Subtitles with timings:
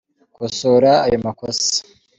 [0.35, 1.77] Kosora ayo makosa.